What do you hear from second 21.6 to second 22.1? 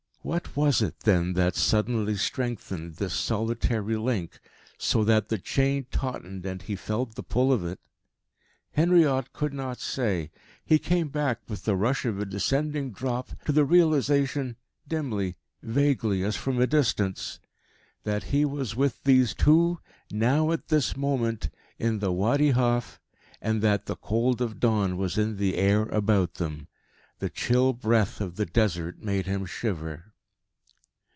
in